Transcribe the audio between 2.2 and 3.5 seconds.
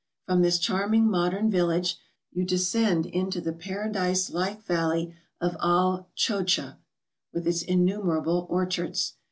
you descend into